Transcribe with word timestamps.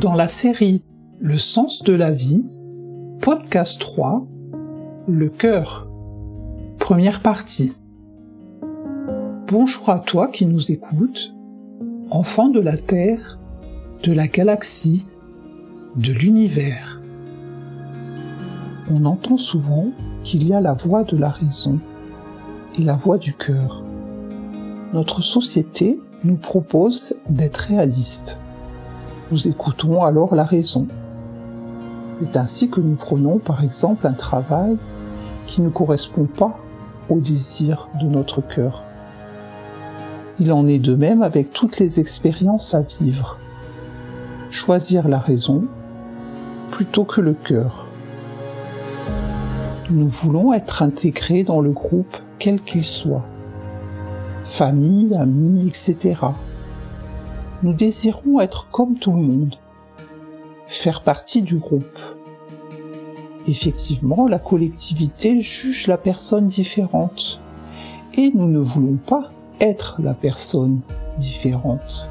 Dans 0.00 0.14
la 0.14 0.28
série 0.28 0.82
Le 1.18 1.36
sens 1.36 1.82
de 1.82 1.92
la 1.92 2.10
vie, 2.10 2.42
podcast 3.20 3.78
3, 3.78 4.26
Le 5.06 5.28
cœur. 5.28 5.90
Première 6.78 7.20
partie. 7.20 7.74
Bonjour 9.46 9.90
à 9.90 9.98
toi 9.98 10.28
qui 10.28 10.46
nous 10.46 10.72
écoutes, 10.72 11.34
enfant 12.10 12.48
de 12.48 12.60
la 12.60 12.78
Terre, 12.78 13.38
de 14.02 14.14
la 14.14 14.26
galaxie, 14.26 15.04
de 15.96 16.12
l'univers. 16.12 17.02
On 18.90 19.04
entend 19.04 19.36
souvent 19.36 19.90
qu'il 20.22 20.48
y 20.48 20.54
a 20.54 20.62
la 20.62 20.72
voix 20.72 21.04
de 21.04 21.18
la 21.18 21.28
raison 21.28 21.78
et 22.78 22.82
la 22.82 22.94
voix 22.94 23.18
du 23.18 23.34
cœur. 23.34 23.84
Notre 24.94 25.20
société 25.20 26.00
nous 26.24 26.36
propose 26.36 27.14
d'être 27.28 27.58
réalistes. 27.58 28.40
Nous 29.30 29.46
écoutons 29.46 30.02
alors 30.02 30.34
la 30.34 30.42
raison. 30.42 30.88
C'est 32.20 32.36
ainsi 32.36 32.68
que 32.68 32.80
nous 32.80 32.96
prenons 32.96 33.38
par 33.38 33.62
exemple 33.62 34.08
un 34.08 34.12
travail 34.12 34.76
qui 35.46 35.62
ne 35.62 35.68
correspond 35.68 36.24
pas 36.24 36.58
au 37.08 37.20
désir 37.20 37.88
de 38.00 38.06
notre 38.06 38.40
cœur. 38.40 38.82
Il 40.40 40.52
en 40.52 40.66
est 40.66 40.80
de 40.80 40.96
même 40.96 41.22
avec 41.22 41.52
toutes 41.52 41.78
les 41.78 42.00
expériences 42.00 42.74
à 42.74 42.82
vivre. 42.82 43.38
Choisir 44.50 45.06
la 45.06 45.20
raison 45.20 45.64
plutôt 46.72 47.04
que 47.04 47.20
le 47.20 47.34
cœur. 47.34 47.86
Nous 49.90 50.08
voulons 50.08 50.52
être 50.52 50.82
intégrés 50.82 51.44
dans 51.44 51.60
le 51.60 51.70
groupe 51.70 52.16
quel 52.40 52.60
qu'il 52.60 52.84
soit. 52.84 53.24
Famille, 54.42 55.14
amis, 55.14 55.68
etc. 55.68 56.16
Nous 57.62 57.74
désirons 57.74 58.40
être 58.40 58.70
comme 58.70 58.96
tout 58.96 59.12
le 59.12 59.20
monde. 59.20 59.56
Faire 60.66 61.02
partie 61.02 61.42
du 61.42 61.58
groupe. 61.58 61.98
Effectivement, 63.46 64.26
la 64.26 64.38
collectivité 64.38 65.40
juge 65.40 65.86
la 65.86 65.98
personne 65.98 66.46
différente. 66.46 67.40
Et 68.14 68.30
nous 68.34 68.48
ne 68.48 68.60
voulons 68.60 68.96
pas 68.96 69.30
être 69.60 70.00
la 70.00 70.14
personne 70.14 70.80
différente. 71.18 72.10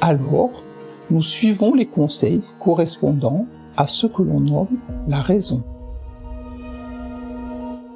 Alors, 0.00 0.62
nous 1.10 1.22
suivons 1.22 1.74
les 1.74 1.86
conseils 1.86 2.42
correspondant 2.58 3.46
à 3.76 3.86
ce 3.86 4.06
que 4.06 4.22
l'on 4.22 4.40
nomme 4.40 4.78
la 5.08 5.20
raison. 5.20 5.62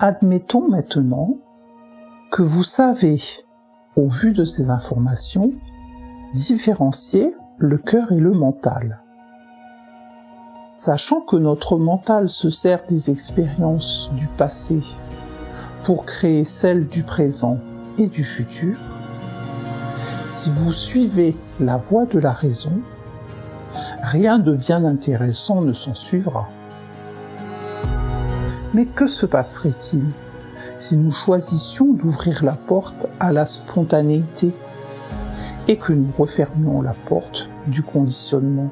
Admettons 0.01 0.69
maintenant 0.69 1.39
que 2.31 2.43
vous 2.43 2.65
savez, 2.65 3.17
au 3.97 4.09
vu 4.09 4.33
de 4.33 4.45
ces 4.45 4.69
informations, 4.69 5.53
différencier 6.35 7.35
le 7.59 7.79
cœur 7.79 8.13
et 8.13 8.19
le 8.19 8.33
mental. 8.33 9.01
Sachant 10.71 11.21
que 11.21 11.37
notre 11.37 11.79
mental 11.79 12.29
se 12.29 12.51
sert 12.51 12.85
des 12.89 13.11
expériences 13.11 14.11
du 14.15 14.27
passé 14.37 14.81
pour 15.85 16.05
créer 16.05 16.45
celles 16.45 16.87
du 16.87 17.03
présent 17.03 17.59
et 17.97 18.09
du 18.09 18.25
futur, 18.25 18.77
si 20.27 20.51
vous 20.51 20.73
suivez 20.73 21.37
la 21.61 21.77
voie 21.77 22.05
de 22.05 22.19
la 22.19 22.33
raison, 22.33 22.73
rien 24.03 24.39
de 24.39 24.55
bien 24.55 24.85
intéressant 24.85 25.63
ne 25.63 25.73
s'en 25.73 25.95
suivra. 25.95 26.49
Mais 28.75 28.87
que 28.87 29.07
se 29.07 29.25
passerait-il 29.25 30.05
si 30.75 30.97
nous 30.97 31.13
choisissions 31.13 31.93
d'ouvrir 31.93 32.45
la 32.45 32.55
porte 32.55 33.07
à 33.21 33.33
la 33.33 33.47
spontanéité 33.47 34.53
et 35.69 35.77
que 35.77 35.93
nous 35.93 36.13
refermions 36.17 36.83
la 36.83 36.95
porte 36.95 37.51
du 37.67 37.83
conditionnement 37.83 38.71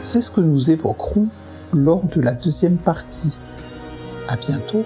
C'est 0.00 0.20
ce 0.20 0.30
que 0.30 0.40
nous 0.40 0.70
évoquerons 0.70 1.28
lors 1.72 2.04
de 2.04 2.20
la 2.20 2.32
deuxième 2.32 2.76
partie. 2.76 3.38
À 4.28 4.36
bientôt 4.36 4.84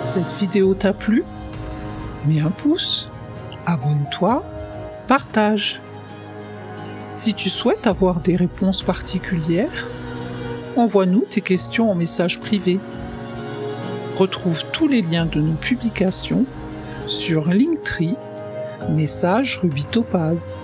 Cette 0.00 0.32
vidéo 0.38 0.74
t'a 0.74 0.92
plu? 0.92 1.24
Mets 2.26 2.40
un 2.40 2.50
pouce, 2.50 3.10
abonne-toi, 3.66 4.44
partage. 5.08 5.82
Si 7.12 7.34
tu 7.34 7.50
souhaites 7.50 7.86
avoir 7.86 8.20
des 8.20 8.36
réponses 8.36 8.82
particulières, 8.82 9.86
envoie-nous 10.76 11.24
tes 11.28 11.40
questions 11.40 11.90
en 11.90 11.94
message 11.94 12.40
privé. 12.40 12.80
Retrouve 14.16 14.64
tous 14.70 14.86
les 14.86 15.02
liens 15.02 15.26
de 15.26 15.40
nos 15.40 15.54
publications 15.54 16.46
sur 17.08 17.48
Linktree, 17.48 18.14
message 18.90 19.58
Ruby 19.60 19.84
Topaz. 19.86 20.60